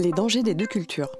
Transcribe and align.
Les 0.00 0.12
dangers 0.12 0.44
des 0.44 0.54
deux 0.54 0.66
cultures. 0.66 1.10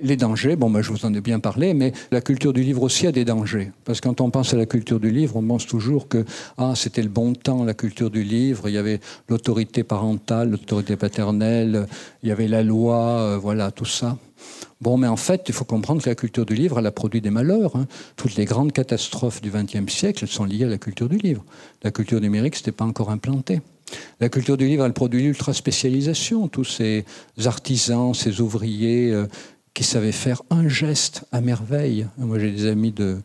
Les 0.00 0.16
dangers, 0.16 0.54
bon, 0.54 0.70
ben, 0.70 0.82
je 0.82 0.92
vous 0.92 1.04
en 1.04 1.12
ai 1.12 1.20
bien 1.20 1.40
parlé, 1.40 1.74
mais 1.74 1.92
la 2.12 2.20
culture 2.20 2.52
du 2.52 2.62
livre 2.62 2.82
aussi 2.84 3.08
a 3.08 3.12
des 3.12 3.24
dangers. 3.24 3.72
Parce 3.84 4.00
que 4.00 4.06
quand 4.06 4.20
on 4.20 4.30
pense 4.30 4.54
à 4.54 4.56
la 4.56 4.66
culture 4.66 5.00
du 5.00 5.10
livre, 5.10 5.34
on 5.34 5.42
pense 5.42 5.66
toujours 5.66 6.06
que 6.06 6.24
ah, 6.58 6.74
c'était 6.76 7.02
le 7.02 7.08
bon 7.08 7.32
temps, 7.32 7.64
la 7.64 7.74
culture 7.74 8.08
du 8.08 8.22
livre. 8.22 8.68
Il 8.68 8.74
y 8.74 8.78
avait 8.78 9.00
l'autorité 9.28 9.82
parentale, 9.82 10.50
l'autorité 10.50 10.94
paternelle, 10.94 11.88
il 12.22 12.28
y 12.28 12.32
avait 12.32 12.46
la 12.46 12.62
loi, 12.62 12.98
euh, 12.98 13.36
voilà, 13.36 13.72
tout 13.72 13.84
ça. 13.84 14.16
Bon, 14.80 14.96
mais 14.96 15.08
en 15.08 15.16
fait, 15.16 15.42
il 15.48 15.54
faut 15.54 15.64
comprendre 15.64 16.00
que 16.00 16.08
la 16.08 16.14
culture 16.14 16.46
du 16.46 16.54
livre, 16.54 16.78
elle 16.78 16.86
a 16.86 16.92
produit 16.92 17.20
des 17.20 17.30
malheurs. 17.30 17.74
Hein. 17.74 17.88
Toutes 18.14 18.36
les 18.36 18.44
grandes 18.44 18.72
catastrophes 18.72 19.40
du 19.40 19.50
XXe 19.50 19.92
siècle 19.92 20.28
sont 20.28 20.44
liées 20.44 20.66
à 20.66 20.68
la 20.68 20.78
culture 20.78 21.08
du 21.08 21.18
livre. 21.18 21.44
La 21.82 21.90
culture 21.90 22.20
numérique, 22.20 22.54
ce 22.54 22.60
n'était 22.60 22.70
pas 22.70 22.84
encore 22.84 23.10
implanté. 23.10 23.60
La 24.20 24.28
culture 24.28 24.56
du 24.56 24.66
livre, 24.66 24.84
elle 24.84 24.92
produit 24.92 25.22
l'ultra-spécialisation. 25.22 26.48
Tous 26.48 26.64
ces 26.64 27.04
artisans, 27.44 28.14
ces 28.14 28.40
ouvriers 28.40 29.12
euh, 29.12 29.26
qui 29.74 29.84
savaient 29.84 30.12
faire 30.12 30.42
un 30.50 30.68
geste 30.68 31.24
à 31.32 31.40
merveille. 31.40 32.06
Moi, 32.16 32.38
j'ai 32.38 32.50
des 32.50 32.66
amis 32.66 32.92
de, 32.92 33.18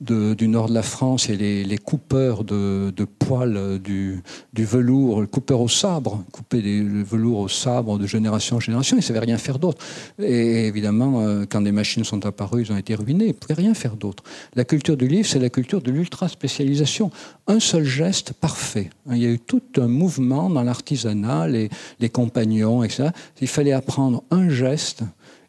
du 0.00 0.48
nord 0.48 0.68
de 0.68 0.74
la 0.74 0.82
France, 0.82 1.28
a 1.28 1.34
les, 1.34 1.78
coupeurs 1.78 2.44
de, 2.44 3.04
poils 3.18 3.78
du, 3.78 4.22
velours, 4.56 5.20
le 5.20 5.26
coupeur 5.26 5.60
au 5.60 5.68
sabre, 5.68 6.24
couper 6.32 6.62
le 6.62 7.02
velours 7.02 7.40
au 7.40 7.48
sabre 7.48 7.98
de 7.98 8.06
génération 8.06 8.56
en 8.56 8.60
génération, 8.60 8.96
ils 8.96 9.00
ne 9.00 9.04
savaient 9.04 9.18
rien 9.20 9.36
faire 9.36 9.58
d'autre. 9.58 9.84
Et 10.18 10.66
évidemment, 10.66 11.20
euh, 11.20 11.44
quand 11.48 11.60
des 11.60 11.72
machines 11.72 12.04
sont 12.04 12.24
apparues, 12.24 12.62
ils 12.62 12.72
ont 12.72 12.76
été 12.76 12.94
ruinés, 12.94 13.26
ils 13.26 13.28
ne 13.28 13.32
pouvaient 13.32 13.54
rien 13.54 13.74
faire 13.74 13.96
d'autre. 13.96 14.22
La 14.54 14.64
culture 14.64 14.96
du 14.96 15.06
livre, 15.06 15.28
c'est 15.28 15.38
la 15.38 15.50
culture 15.50 15.82
de 15.82 15.90
l'ultra-spécialisation. 15.90 17.10
Un 17.46 17.60
seul 17.60 17.84
geste 17.84 18.32
parfait. 18.32 18.90
Il 19.10 19.18
y 19.18 19.26
a 19.26 19.30
eu 19.30 19.38
tout 19.38 19.62
un 19.76 19.88
mouvement 19.88 20.48
dans 20.48 20.62
l'artisanat, 20.62 21.48
les, 21.48 21.68
les 21.98 22.08
compagnons, 22.08 22.82
etc. 22.82 23.10
Il 23.40 23.48
fallait 23.48 23.72
apprendre 23.72 24.22
un 24.30 24.48
geste 24.48 25.02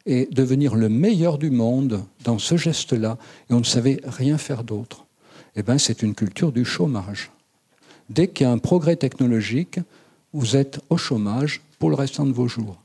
et 0.06 0.28
devenir 0.32 0.76
le 0.76 0.90
meilleur 0.90 1.38
du 1.38 1.52
monde 1.52 2.04
dans 2.24 2.40
ce 2.40 2.58
geste-là, 2.58 3.18
et 3.50 3.54
on 3.54 3.60
ne 3.60 3.66
savait 3.66 4.02
rien 4.06 4.38
faire 4.38 4.64
d'autre. 4.64 5.06
Eh 5.56 5.64
bien, 5.64 5.78
c'est 5.78 6.02
une 6.02 6.16
culture 6.16 6.52
du 6.52 6.66
chômage. 6.66 7.32
Dès 8.10 8.28
qu'il 8.28 8.46
y 8.46 8.50
a 8.50 8.52
un 8.52 8.58
progrès 8.58 8.96
technologique, 8.96 9.80
vous 10.34 10.56
êtes 10.56 10.80
au 10.90 10.98
chômage 10.98 11.62
pour 11.80 11.90
le 11.90 11.96
restant 11.96 12.26
de 12.26 12.32
vos 12.32 12.48
jours. 12.48 12.78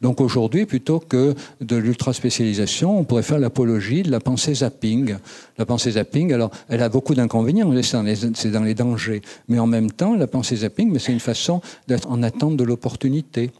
Donc 0.00 0.20
aujourd'hui, 0.20 0.66
plutôt 0.66 0.98
que 0.98 1.34
de 1.60 1.76
l'ultra-spécialisation, 1.76 2.98
on 2.98 3.04
pourrait 3.04 3.22
faire 3.22 3.38
l'apologie 3.38 4.02
de 4.02 4.10
la 4.10 4.18
pensée 4.18 4.54
zapping. 4.54 5.16
La 5.56 5.66
pensée 5.66 5.92
zapping, 5.92 6.32
alors, 6.32 6.50
elle 6.68 6.82
a 6.82 6.88
beaucoup 6.88 7.14
d'inconvénients, 7.14 7.72
c'est 7.82 8.50
dans 8.50 8.62
les 8.64 8.74
dangers. 8.74 9.22
Mais 9.48 9.60
en 9.60 9.68
même 9.68 9.92
temps, 9.92 10.16
la 10.16 10.26
pensée 10.26 10.56
zapping, 10.56 10.98
c'est 10.98 11.12
une 11.12 11.20
façon 11.20 11.60
d'être 11.86 12.10
en 12.10 12.22
attente 12.22 12.56
de 12.56 12.64
l'opportunité 12.64 13.52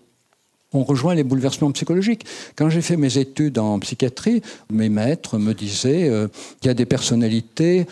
on 0.73 0.85
rejoint 0.85 1.15
les 1.15 1.25
bouleversements 1.25 1.73
psychologiques. 1.73 2.25
Quand 2.57 2.71
j'ai 2.71 2.83
fait 2.83 2.97
mes 2.97 3.19
études 3.19 3.59
en 3.59 3.79
psychiatrie, 3.79 4.43
mes 4.71 4.89
maîtres 4.89 5.39
me 5.39 5.53
disaient 5.55 6.09
euh, 6.09 6.29
qu'il 6.61 6.69
y 6.69 6.71
a 6.71 6.75
des 6.75 6.87
personnalités 6.87 7.87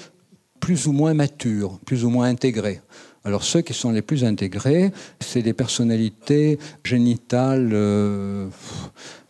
plus 0.60 0.86
ou 0.86 0.92
moins 0.92 1.14
matures, 1.14 1.78
plus 1.84 2.04
ou 2.04 2.10
moins 2.10 2.28
intégrées. 2.28 2.80
Alors 3.24 3.44
ceux 3.44 3.60
qui 3.60 3.74
sont 3.74 3.92
les 3.92 4.00
plus 4.00 4.24
intégrés, 4.24 4.92
c'est 5.20 5.42
des 5.42 5.52
personnalités 5.52 6.58
génitales, 6.84 7.68
euh, 7.74 8.48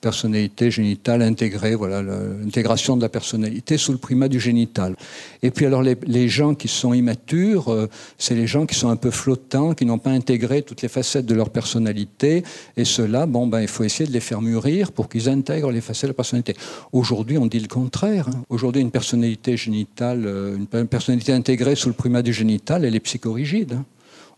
personnalité 0.01 0.71
génitale 0.71 1.23
intégrée, 1.23 1.75
voilà, 1.75 2.01
l'intégration 2.01 2.97
de 2.97 3.03
la 3.03 3.09
personnalité 3.09 3.77
sous 3.79 3.91
le 3.91 3.99
primat 3.99 4.29
du 4.29 4.39
génital. 4.39 4.95
Et 5.43 5.51
puis 5.51 5.67
alors 5.67 5.83
les, 5.83 6.29
gens 6.29 6.55
qui 6.55 6.69
sont 6.69 6.95
immatures, 6.95 7.73
euh, 7.73 7.89
c'est 8.17 8.37
les 8.37 8.47
gens 8.47 8.65
qui 8.65 8.77
sont 8.77 8.89
un 8.89 8.97
peu 8.97 9.11
flottants, 9.11 9.75
qui 9.75 9.85
n'ont 9.85 9.99
pas 9.99 10.11
intégré 10.11 10.63
toutes 10.63 10.83
les 10.83 10.89
facettes 10.89 11.27
de 11.27 11.35
leur 11.35 11.51
personnalité, 11.51 12.45
et 12.77 12.85
cela, 12.85 13.27
bon, 13.27 13.49
ben, 13.49 13.61
il 13.61 13.69
faut 13.69 13.83
essayer 13.83 14.07
de 14.07 14.13
les 14.13 14.21
faire 14.21 14.41
mûrir 14.41 14.93
pour 14.93 15.09
qu'ils 15.09 15.29
intègrent 15.29 15.73
les 15.73 15.81
facettes 15.81 16.05
de 16.05 16.13
la 16.13 16.15
personnalité. 16.15 16.55
Aujourd'hui, 16.93 17.39
on 17.39 17.47
dit 17.47 17.61
le 17.61 17.69
contraire. 17.69 18.29
Hein. 18.29 18.43
Aujourd'hui, 18.49 18.83
une 18.83 18.93
personnalité 18.93 19.57
génitale, 19.57 20.25
euh, 20.27 20.57
une 20.57 20.87
personnalité 20.87 21.33
intégrée 21.33 21.75
sous 21.75 21.89
le 21.89 21.95
primat 21.95 22.23
du 22.23 22.33
génital, 22.33 22.85
elle 22.85 22.95
est 22.95 23.01
psychorigide. 23.01 23.80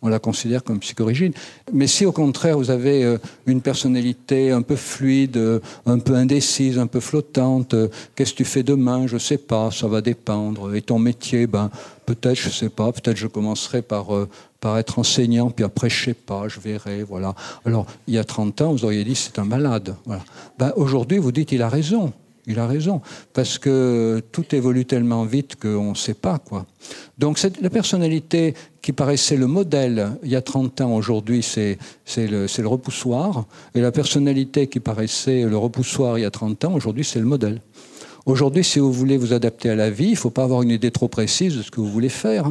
On 0.03 0.09
la 0.09 0.19
considère 0.19 0.65
comme 0.65 0.81
psychorigide. 0.81 1.35
Mais 1.73 1.87
si 1.87 2.05
au 2.05 2.13
contraire 2.13 2.59
vous 2.59 2.71
avez 2.71 3.05
euh, 3.05 3.19
une 3.47 3.61
personnalité 3.61 4.51
un 4.51 4.63
peu 4.63 4.77
fluide, 4.77 5.37
euh, 5.37 5.61
un 5.87 5.99
peu 5.99 6.15
indécise, 6.15 6.79
un 6.79 6.89
peu 6.89 7.01
flottante, 7.01 7.75
euh, 7.75 7.89
qu'est-ce 8.17 8.33
que 8.33 8.39
tu 8.39 8.45
fais 8.45 8.63
demain? 8.63 9.07
Je 9.07 9.19
sais 9.19 9.39
pas, 9.39 9.71
ça 9.71 9.87
va 9.87 10.01
dépendre. 10.01 10.75
Et 10.75 10.83
ton 10.83 10.99
métier, 10.99 11.47
ben 11.47 11.71
peut-être, 12.05 12.37
je 12.37 12.51
sais 12.51 12.69
pas, 12.69 12.91
peut-être 12.93 13.17
je 13.17 13.29
commencerai 13.29 13.83
par 13.83 14.09
par 14.63 14.79
être 14.79 15.01
enseignant, 15.01 15.51
puis 15.51 15.65
après, 15.65 15.91
je 15.91 16.05
sais 16.05 16.15
pas, 16.15 16.47
je 16.47 16.61
verrai, 16.61 17.03
voilà. 17.03 17.35
Alors, 17.65 17.85
il 18.07 18.15
y 18.15 18.19
a 18.19 18.23
30 18.25 18.61
ans, 18.61 18.73
vous 18.73 18.85
auriez 18.85 19.03
dit 19.03 19.17
c'est 19.17 19.41
un 19.41 19.45
malade. 19.45 19.97
Ben, 20.57 20.73
Aujourd'hui, 20.77 21.19
vous 21.19 21.33
dites 21.33 21.51
il 21.51 21.63
a 21.63 21.69
raison. 21.69 22.13
Il 22.47 22.59
a 22.59 22.67
raison, 22.67 23.01
parce 23.33 23.57
que 23.59 24.21
tout 24.33 24.53
évolue 24.53 24.85
tellement 24.85 25.25
vite 25.25 25.55
qu'on 25.55 25.91
ne 25.91 25.97
sait 25.97 26.15
pas. 26.15 26.39
quoi. 26.39 26.67
Donc 27.17 27.41
la 27.61 27.71
personnalité 27.71 28.55
qui 28.81 28.93
paraissait 28.93 29.37
le 29.37 29.47
modèle 29.47 30.11
il 30.25 30.31
y 30.31 30.37
a 30.37 30.43
30 30.43 30.81
ans, 30.81 30.95
aujourd'hui 30.95 31.43
c'est 31.43 31.79
le, 32.17 32.47
le 32.47 32.69
repoussoir, 32.69 33.47
et 33.77 33.81
la 33.81 33.93
personnalité 33.93 34.67
qui 34.67 34.81
paraissait 34.81 35.45
le 35.45 35.57
repoussoir 35.57 36.19
il 36.19 36.23
y 36.23 36.25
a 36.25 36.33
30 36.33 36.65
ans, 36.65 36.75
aujourd'hui 36.75 37.05
c'est 37.05 37.21
le 37.21 37.27
modèle. 37.27 37.61
Aujourd'hui, 38.25 38.63
si 38.63 38.79
vous 38.79 38.93
voulez 38.93 39.17
vous 39.17 39.33
adapter 39.33 39.69
à 39.69 39.75
la 39.75 39.91
vie, 39.91 40.07
il 40.07 40.11
ne 40.13 40.17
faut 40.17 40.31
pas 40.31 40.45
avoir 40.45 40.63
une 40.63 40.71
idée 40.71 40.93
trop 40.93 41.09
précise 41.09 41.57
de 41.57 41.63
ce 41.63 41.73
que 41.73 41.81
vous 41.81 41.91
voulez 41.91 42.09
faire. 42.09 42.47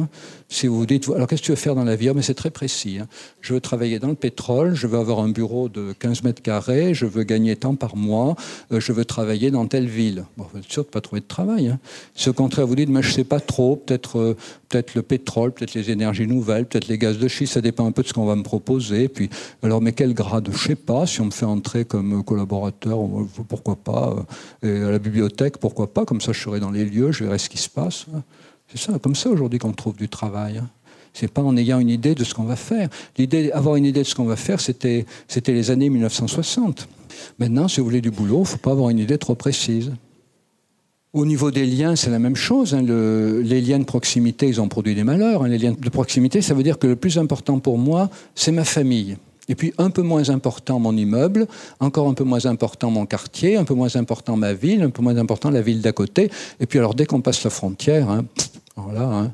Hein. 0.52 0.54
Si 0.54 0.66
vous 0.66 0.78
vous 0.78 0.86
dites, 0.86 1.08
alors 1.08 1.26
qu'est-ce 1.26 1.42
que 1.42 1.46
tu 1.46 1.52
veux 1.52 1.56
faire 1.56 1.74
dans 1.74 1.84
la 1.84 1.96
vie? 1.96 2.08
Ah, 2.08 2.12
Mais 2.14 2.22
c'est 2.22 2.34
très 2.34 2.50
précis. 2.50 2.98
Hein. 3.00 3.06
Je 3.40 3.54
veux 3.54 3.60
travailler 3.60 3.98
dans 3.98 4.08
le 4.08 4.14
pétrole, 4.14 4.74
je 4.74 4.86
veux 4.86 4.98
avoir 4.98 5.20
un 5.20 5.28
bureau 5.28 5.68
de 5.68 5.92
15 5.98 6.22
mètres 6.22 6.42
carrés, 6.42 6.94
je 6.94 7.06
veux 7.06 7.24
gagner 7.24 7.56
tant 7.56 7.74
par 7.74 7.96
mois, 7.96 8.36
euh, 8.72 8.80
je 8.80 8.92
veux 8.92 9.04
travailler 9.04 9.50
dans 9.50 9.66
telle 9.66 9.88
ville. 9.88 10.24
Bon, 10.36 10.46
vous 10.52 10.58
êtes 10.58 10.70
sûr 10.70 10.82
de 10.82 10.88
ne 10.88 10.92
pas 10.92 11.00
trouver 11.00 11.20
de 11.20 11.26
travail. 11.26 11.68
Hein. 11.68 11.78
Si 12.14 12.28
au 12.28 12.32
contraire 12.32 12.66
vous 12.66 12.76
dites, 12.76 12.88
mais 12.88 13.02
je 13.02 13.08
ne 13.08 13.14
sais 13.14 13.24
pas 13.24 13.40
trop, 13.40 13.76
peut-être 13.76 14.18
euh, 14.18 14.36
peut-être 14.72 14.94
le 14.94 15.02
pétrole, 15.02 15.52
peut-être 15.52 15.74
les 15.74 15.90
énergies 15.90 16.26
nouvelles, 16.26 16.66
peut-être 16.66 16.88
les 16.88 16.98
gaz 16.98 17.18
de 17.18 17.28
schiste, 17.28 17.54
ça 17.54 17.60
dépend 17.60 17.86
un 17.86 17.92
peu 17.92 18.02
de 18.02 18.08
ce 18.08 18.14
qu'on 18.14 18.24
va 18.24 18.36
me 18.36 18.42
proposer. 18.42 19.08
Puis, 19.08 19.28
alors, 19.62 19.82
mais 19.82 19.92
quel 19.92 20.14
grade? 20.14 20.48
Je 20.50 20.56
ne 20.56 20.68
sais 20.68 20.76
pas. 20.76 21.06
Si 21.06 21.20
on 21.20 21.26
me 21.26 21.30
fait 21.30 21.44
entrer 21.44 21.84
comme 21.84 22.24
collaborateur, 22.24 22.98
pourquoi 23.48 23.76
pas. 23.76 24.16
Euh, 24.64 24.80
et 24.80 24.84
à 24.84 24.90
la 24.90 24.98
bibliothèque, 24.98 25.58
pourquoi 25.58 25.92
pas. 25.92 26.04
Comme 26.04 26.20
ça, 26.20 26.32
je 26.32 26.40
serai 26.40 26.60
dans 26.60 26.70
les 26.70 26.84
lieux, 26.84 27.12
je 27.12 27.24
verrai 27.24 27.38
ce 27.38 27.48
qui 27.48 27.58
se 27.58 27.68
passe. 27.68 28.06
C'est 28.74 28.90
ça, 28.90 28.98
comme 28.98 29.14
ça 29.14 29.28
aujourd'hui 29.28 29.58
qu'on 29.58 29.72
trouve 29.72 29.96
du 29.96 30.08
travail. 30.08 30.58
Hein. 30.58 30.68
C'est 31.12 31.30
pas 31.30 31.42
en 31.42 31.56
ayant 31.56 31.78
une 31.78 31.90
idée 31.90 32.14
de 32.14 32.24
ce 32.24 32.32
qu'on 32.32 32.44
va 32.44 32.56
faire. 32.56 32.88
L'idée, 33.18 33.52
avoir 33.52 33.76
une 33.76 33.84
idée 33.84 34.00
de 34.00 34.06
ce 34.06 34.14
qu'on 34.14 34.24
va 34.24 34.36
faire, 34.36 34.60
c'était, 34.60 35.04
c'était 35.28 35.52
les 35.52 35.70
années 35.70 35.90
1960. 35.90 36.88
Maintenant, 37.38 37.68
si 37.68 37.80
vous 37.80 37.86
voulez 37.86 38.00
du 38.00 38.10
boulot, 38.10 38.38
il 38.38 38.40
ne 38.40 38.46
faut 38.46 38.56
pas 38.56 38.70
avoir 38.70 38.88
une 38.88 38.98
idée 38.98 39.18
trop 39.18 39.34
précise. 39.34 39.92
Au 41.12 41.26
niveau 41.26 41.50
des 41.50 41.66
liens, 41.66 41.96
c'est 41.96 42.08
la 42.08 42.18
même 42.18 42.36
chose. 42.36 42.74
Hein. 42.74 42.80
les 42.82 43.60
liens 43.60 43.78
de 43.78 43.84
proximité, 43.84 44.48
ils 44.48 44.62
ont 44.62 44.68
produit 44.68 44.94
des 44.94 45.04
malheurs. 45.04 45.42
Hein. 45.42 45.48
Les 45.48 45.58
liens 45.58 45.74
de 45.78 45.88
proximité, 45.90 46.40
ça 46.40 46.54
veut 46.54 46.62
dire 46.62 46.78
que 46.78 46.86
le 46.86 46.96
plus 46.96 47.18
important 47.18 47.58
pour 47.58 47.76
moi, 47.76 48.08
c'est 48.34 48.52
ma 48.52 48.64
famille. 48.64 49.18
Et 49.48 49.54
puis 49.54 49.74
un 49.76 49.90
peu 49.90 50.02
moins 50.02 50.30
important 50.30 50.78
mon 50.78 50.96
immeuble, 50.96 51.46
encore 51.80 52.08
un 52.08 52.14
peu 52.14 52.24
moins 52.24 52.46
important 52.46 52.90
mon 52.90 53.06
quartier, 53.06 53.56
un 53.56 53.64
peu 53.64 53.74
moins 53.74 53.94
important 53.96 54.36
ma 54.36 54.54
ville, 54.54 54.82
un 54.82 54.90
peu 54.90 55.02
moins 55.02 55.16
important 55.16 55.50
la 55.50 55.60
ville 55.60 55.82
d'à 55.82 55.92
côté. 55.92 56.30
Et 56.60 56.66
puis 56.66 56.78
alors 56.78 56.94
dès 56.94 57.06
qu'on 57.06 57.20
passe 57.20 57.42
la 57.44 57.50
frontière, 57.50 58.22
voilà, 58.76 59.02
hein, 59.02 59.32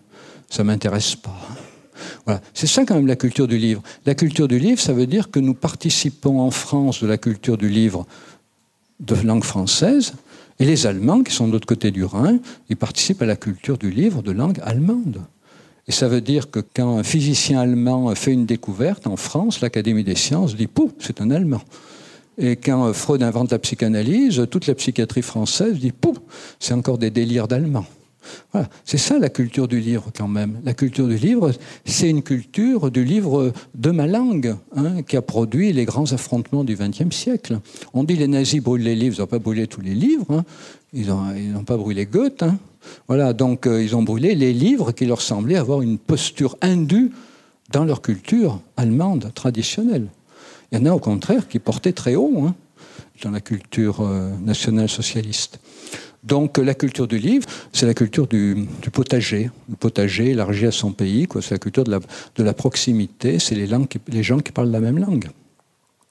ça 0.48 0.64
m'intéresse 0.64 1.16
pas. 1.16 1.38
Voilà. 2.24 2.40
C'est 2.54 2.66
ça 2.66 2.84
quand 2.84 2.94
même 2.94 3.06
la 3.06 3.16
culture 3.16 3.48
du 3.48 3.58
livre. 3.58 3.82
La 4.06 4.14
culture 4.14 4.48
du 4.48 4.58
livre, 4.58 4.80
ça 4.80 4.92
veut 4.92 5.06
dire 5.06 5.30
que 5.30 5.40
nous 5.40 5.54
participons 5.54 6.40
en 6.40 6.50
France 6.50 7.02
de 7.02 7.06
la 7.06 7.18
culture 7.18 7.56
du 7.56 7.68
livre 7.68 8.06
de 9.00 9.14
langue 9.14 9.44
française, 9.44 10.14
et 10.60 10.64
les 10.64 10.86
Allemands, 10.86 11.22
qui 11.22 11.32
sont 11.32 11.46
de 11.46 11.52
l'autre 11.52 11.66
côté 11.66 11.90
du 11.90 12.04
Rhin, 12.04 12.38
ils 12.68 12.76
participent 12.76 13.22
à 13.22 13.26
la 13.26 13.36
culture 13.36 13.78
du 13.78 13.90
livre 13.90 14.22
de 14.22 14.32
langue 14.32 14.58
allemande. 14.62 15.20
Et 15.86 15.92
ça 15.92 16.08
veut 16.08 16.20
dire 16.20 16.50
que 16.50 16.60
quand 16.60 16.98
un 16.98 17.02
physicien 17.02 17.60
allemand 17.60 18.14
fait 18.14 18.32
une 18.32 18.44
découverte 18.44 19.06
en 19.06 19.16
France, 19.16 19.60
l'Académie 19.60 20.04
des 20.04 20.16
sciences 20.16 20.56
dit 20.56 20.66
Pouh, 20.66 20.92
c'est 20.98 21.20
un 21.20 21.30
Allemand. 21.30 21.62
Et 22.36 22.56
quand 22.56 22.92
Freud 22.92 23.22
invente 23.22 23.52
la 23.52 23.58
psychanalyse, 23.58 24.46
toute 24.50 24.66
la 24.66 24.74
psychiatrie 24.74 25.22
française 25.22 25.78
dit 25.78 25.92
Pouh, 25.92 26.16
c'est 26.60 26.74
encore 26.74 26.98
des 26.98 27.10
délires 27.10 27.48
d'Allemands. 27.48 27.86
C'est 28.84 28.98
ça 28.98 29.18
la 29.18 29.28
culture 29.28 29.68
du 29.68 29.80
livre 29.80 30.10
quand 30.16 30.28
même. 30.28 30.60
La 30.64 30.74
culture 30.74 31.06
du 31.06 31.16
livre, 31.16 31.52
c'est 31.84 32.08
une 32.08 32.22
culture 32.22 32.90
du 32.90 33.04
livre 33.04 33.52
de 33.74 33.90
ma 33.90 34.06
langue 34.06 34.56
hein, 34.76 35.02
qui 35.02 35.16
a 35.16 35.22
produit 35.22 35.72
les 35.72 35.84
grands 35.84 36.12
affrontements 36.12 36.64
du 36.64 36.76
XXe 36.76 37.14
siècle. 37.14 37.60
On 37.94 38.04
dit 38.04 38.16
les 38.16 38.28
nazis 38.28 38.62
brûlent 38.62 38.82
les 38.82 38.94
livres, 38.94 39.16
ils 39.16 39.20
n'ont 39.20 39.26
pas 39.26 39.38
brûlé 39.38 39.66
tous 39.66 39.80
les 39.80 39.94
livres, 39.94 40.26
hein. 40.30 40.44
ils 40.92 41.06
n'ont 41.06 41.64
pas 41.64 41.76
brûlé 41.76 42.06
Goethe. 42.06 42.42
Hein. 42.42 42.58
Voilà, 43.06 43.32
donc 43.32 43.66
euh, 43.66 43.82
ils 43.82 43.94
ont 43.96 44.02
brûlé 44.02 44.34
les 44.34 44.52
livres 44.52 44.92
qui 44.92 45.06
leur 45.06 45.20
semblaient 45.20 45.56
avoir 45.56 45.82
une 45.82 45.98
posture 45.98 46.56
indue 46.62 47.10
dans 47.70 47.84
leur 47.84 48.02
culture 48.02 48.60
allemande 48.76 49.32
traditionnelle. 49.34 50.08
Il 50.70 50.78
y 50.78 50.82
en 50.82 50.86
a 50.86 50.94
au 50.94 50.98
contraire 50.98 51.48
qui 51.48 51.58
portaient 51.58 51.92
très 51.92 52.14
haut 52.14 52.50
dans 53.22 53.30
la 53.30 53.40
culture 53.40 54.00
euh, 54.00 54.30
nationale 54.38 54.88
socialiste. 54.88 55.60
Donc 56.24 56.58
la 56.58 56.74
culture 56.74 57.06
du 57.06 57.18
livre, 57.18 57.46
c'est 57.72 57.86
la 57.86 57.94
culture 57.94 58.26
du, 58.26 58.66
potager. 58.92 59.50
Le 59.68 59.76
potager 59.76 60.30
élargi 60.30 60.66
à 60.66 60.72
son 60.72 60.92
pays, 60.92 61.26
c'est 61.40 61.52
la 61.52 61.58
culture 61.58 61.84
de 61.84 61.98
la, 62.42 62.54
proximité, 62.54 63.38
c'est 63.38 63.54
les, 63.54 64.22
gens 64.22 64.38
qui 64.38 64.52
parlent 64.52 64.70
la 64.70 64.80
même 64.80 64.98
langue. 64.98 65.28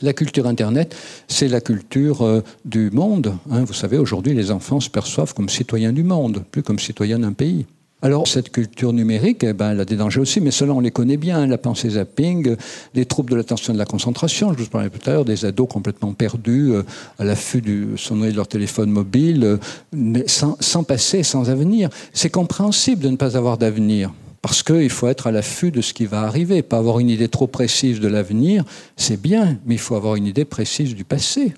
La 0.02 0.14
culture 0.14 0.46
Internet, 0.46 0.96
c'est 1.28 1.48
la 1.48 1.60
culture 1.60 2.22
euh, 2.22 2.42
du 2.66 2.92
monde. 2.92 3.36
Hein. 3.50 3.64
Vous 3.64 3.74
savez, 3.74 3.98
aujourd'hui, 3.98 4.36
les 4.36 4.52
enfants 4.52 4.80
se 4.80 4.92
perçoivent 4.92 5.34
comme 5.34 5.50
citoyens 5.50 5.92
du 5.92 6.04
monde, 6.04 6.44
plus 6.52 6.62
comme 6.62 6.78
citoyens 6.78 7.18
d'un 7.18 7.34
pays. 7.34 7.66
Alors, 8.04 8.28
cette 8.28 8.52
culture 8.52 8.94
numérique, 8.94 9.44
eh 9.44 9.54
ben, 9.54 9.72
elle 9.72 9.80
a 9.80 9.86
des 9.86 9.96
dangers 9.96 10.20
aussi, 10.20 10.40
mais 10.40 10.52
cela, 10.52 10.72
on 10.74 10.80
les 10.80 10.92
connaît 10.92 11.18
bien. 11.18 11.48
La 11.48 11.58
pensée 11.58 11.90
zapping, 11.90 12.56
les 12.94 13.06
troubles 13.06 13.32
de 13.32 13.36
l'attention 13.36 13.74
et 13.74 13.76
de 13.76 13.80
la 13.80 13.86
concentration. 13.86 14.54
Je 14.54 14.60
vous 14.60 14.70
parlais 14.70 14.92
tout 14.92 15.10
à 15.10 15.14
l'heure 15.14 15.26
des 15.26 15.46
ados 15.46 15.68
complètement 15.68 16.14
perdus 16.14 16.74
euh, 16.74 16.84
à 17.18 17.24
l'affût 17.24 17.62
du 17.62 17.98
sonnerie 17.98 18.32
de 18.32 18.36
leur 18.36 18.48
téléphone 18.48 18.92
mobile, 18.92 19.44
euh, 19.44 20.24
sans, 20.28 20.58
sans 20.60 20.84
passé, 20.84 21.24
sans 21.24 21.50
avenir. 21.50 21.90
C'est 22.14 22.30
compréhensible 22.30 23.02
de 23.02 23.10
ne 23.10 23.16
pas 23.16 23.36
avoir 23.36 23.58
d'avenir. 23.58 24.14
Parce 24.44 24.62
qu'il 24.62 24.92
faut 24.92 25.08
être 25.08 25.26
à 25.26 25.32
l'affût 25.32 25.72
de 25.72 25.82
ce 25.82 25.94
qui 25.94 26.06
va 26.06 26.22
arriver. 26.22 26.62
Pas 26.62 26.78
avoir 26.78 27.00
une 27.00 27.10
idée 27.10 27.30
trop 27.30 27.48
précise 27.48 28.00
de 28.00 28.08
l'avenir, 28.08 28.64
c'est 28.96 29.20
bien, 29.20 29.58
mais 29.66 29.74
il 29.74 29.80
faut 29.80 29.96
avoir 29.96 30.16
une 30.16 30.28
idée 30.28 30.46
précise 30.46 30.94
du 30.94 31.04
passé. 31.04 31.54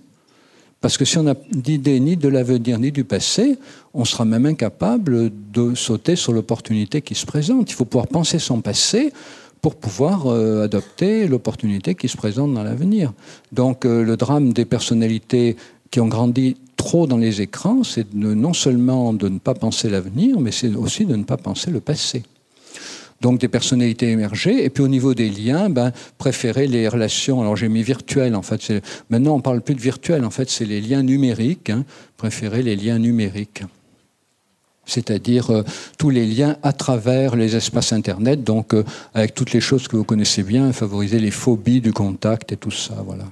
Parce 0.82 0.98
que 0.98 1.06
si 1.06 1.18
on 1.18 1.24
n'a 1.24 1.36
d'idée 1.52 2.00
ni 2.00 2.16
de 2.16 2.30
l'avenir 2.30 2.80
ni 2.80 2.92
du 2.92 3.04
passé, 3.04 3.58
on 3.94 4.06
sera 4.06 4.24
même 4.24 4.46
incapable 4.46 5.32
de 5.52 5.76
sauter 5.76 6.16
sur 6.16 6.32
l'opportunité 6.32 7.02
qui 7.02 7.16
se 7.16 7.26
présente. 7.26 7.70
Il 7.70 7.74
faut 7.74 7.86
pouvoir 7.86 8.08
penser 8.08 8.40
son 8.40 8.62
passé 8.62 9.12
pour 9.62 9.76
pouvoir 9.76 10.28
euh, 10.28 10.64
adopter 10.64 11.28
l'opportunité 11.28 11.96
qui 11.96 12.08
se 12.08 12.16
présente 12.16 12.54
dans 12.54 12.64
l'avenir. 12.64 13.12
Donc 13.52 13.86
euh, 13.86 14.04
le 14.04 14.16
drame 14.16 14.54
des 14.54 14.64
personnalités 14.64 15.58
qui 15.92 16.00
ont 16.00 16.08
grandi 16.08 16.56
trop 16.78 17.08
dans 17.08 17.18
les 17.18 17.42
écrans, 17.42 17.84
c'est 17.84 18.14
non 18.14 18.54
seulement 18.54 19.12
de 19.12 19.28
ne 19.28 19.40
pas 19.40 19.54
penser 19.54 19.90
l'avenir, 19.90 20.40
mais 20.40 20.52
c'est 20.52 20.74
aussi 20.76 21.06
de 21.06 21.18
ne 21.18 21.24
pas 21.24 21.36
penser 21.36 21.72
le 21.72 21.82
passé 21.82 22.24
donc 23.22 23.40
des 23.40 23.48
personnalités 23.48 24.10
émergées. 24.10 24.64
Et 24.64 24.70
puis 24.70 24.84
au 24.84 24.88
niveau 24.88 25.14
des 25.14 25.30
liens, 25.30 25.70
ben, 25.70 25.92
préférer 26.18 26.68
les 26.68 26.88
relations. 26.88 27.42
Alors 27.42 27.56
j'ai 27.56 27.70
mis 27.70 27.84
virtuel, 27.84 28.36
en 28.36 28.42
fait. 28.42 28.74
Maintenant, 29.10 29.36
on 29.36 29.42
parle 29.42 29.62
plus 29.62 29.76
de 29.76 29.82
virtuel, 29.82 30.26
en 30.26 30.30
fait, 30.30 30.50
c'est 30.50 30.66
les 30.66 30.82
liens 30.82 31.04
numériques. 31.04 31.70
Hein. 31.70 31.86
Préférer 32.18 32.64
les 32.64 32.76
liens 32.76 33.00
numériques 33.00 33.64
c'est-à-dire 34.90 35.52
euh, 35.52 35.64
tous 36.00 36.10
les 36.10 36.26
liens 36.26 36.58
à 36.64 36.74
travers 36.74 37.36
les 37.36 37.56
espaces 37.56 37.94
Internet, 37.94 38.44
donc 38.44 38.74
euh, 38.74 38.84
avec 39.14 39.36
toutes 39.36 39.54
les 39.54 39.62
choses 39.62 39.88
que 39.88 39.96
vous 39.96 40.04
connaissez 40.04 40.42
bien, 40.42 40.74
favoriser 40.74 41.20
les 41.20 41.30
phobies 41.30 41.80
du 41.80 41.94
contact 41.94 42.52
et 42.54 42.58
tout 42.58 42.72
ça, 42.72 42.96
voilà 43.06 43.26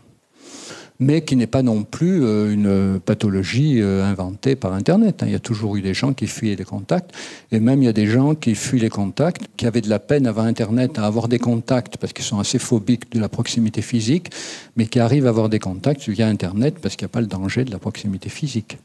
mais 0.99 1.21
qui 1.21 1.35
n'est 1.35 1.47
pas 1.47 1.61
non 1.61 1.83
plus 1.83 2.23
euh, 2.23 2.51
une 2.51 2.99
pathologie 2.99 3.81
euh, 3.81 4.03
inventée 4.03 4.55
par 4.55 4.73
Internet. 4.73 5.21
Hein. 5.21 5.27
Il 5.27 5.31
y 5.31 5.35
a 5.35 5.39
toujours 5.39 5.75
eu 5.75 5.81
des 5.81 5.94
gens 5.94 6.13
qui 6.13 6.27
fuyaient 6.27 6.55
les 6.55 6.63
contacts, 6.63 7.11
et 7.51 7.59
même 7.59 7.81
il 7.83 7.85
y 7.85 7.89
a 7.89 7.94
des 7.94 8.07
gens 8.07 8.35
qui 8.35 8.55
fuient 8.55 8.79
les 8.79 8.89
contacts, 8.89 9.44
qui 9.57 9.65
avaient 9.65 9.81
de 9.81 9.89
la 9.89 9.99
peine 9.99 10.27
avant 10.27 10.44
Internet 10.44 10.97
à 10.97 11.05
avoir 11.05 11.27
des 11.27 11.39
contacts 11.39 11.97
parce 11.97 12.13
qu'ils 12.13 12.25
sont 12.25 12.39
assez 12.39 12.59
phobiques 12.59 13.11
de 13.11 13.19
la 13.19 13.29
proximité 13.29 13.81
physique, 13.81 14.29
mais 14.75 14.88
qui 14.88 14.99
arrivent 14.99 15.27
à 15.27 15.29
avoir 15.29 15.49
des 15.49 15.59
contacts 15.59 16.07
via 16.09 16.27
Internet 16.27 16.75
parce 16.81 16.95
qu'il 16.95 17.05
n'y 17.05 17.11
a 17.11 17.13
pas 17.13 17.21
le 17.21 17.27
danger 17.27 17.63
de 17.63 17.71
la 17.71 17.79
proximité 17.79 18.29
physique. 18.29 18.77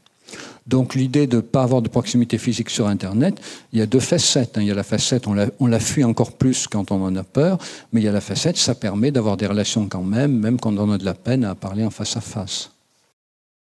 Donc 0.67 0.95
l'idée 0.95 1.27
de 1.27 1.37
ne 1.37 1.41
pas 1.41 1.63
avoir 1.63 1.81
de 1.81 1.89
proximité 1.89 2.37
physique 2.37 2.69
sur 2.69 2.87
Internet, 2.87 3.39
il 3.73 3.79
y 3.79 3.81
a 3.81 3.85
deux 3.85 3.99
facettes. 3.99 4.57
Hein. 4.57 4.61
Il 4.61 4.67
y 4.67 4.71
a 4.71 4.75
la 4.75 4.83
facette, 4.83 5.27
on 5.27 5.33
la, 5.33 5.47
on 5.59 5.67
la 5.67 5.79
fuit 5.79 6.03
encore 6.03 6.33
plus 6.33 6.67
quand 6.67 6.91
on 6.91 7.03
en 7.03 7.15
a 7.15 7.23
peur, 7.23 7.57
mais 7.91 8.01
il 8.01 8.03
y 8.03 8.07
a 8.07 8.11
la 8.11 8.21
facette, 8.21 8.57
ça 8.57 8.75
permet 8.75 9.11
d'avoir 9.11 9.37
des 9.37 9.47
relations 9.47 9.87
quand 9.87 10.03
même, 10.03 10.37
même 10.37 10.59
quand 10.59 10.77
on 10.77 10.91
a 10.91 10.97
de 10.97 11.05
la 11.05 11.13
peine 11.13 11.43
à 11.43 11.55
parler 11.55 11.83
en 11.83 11.89
face 11.89 12.17
à 12.17 12.21
face. 12.21 12.72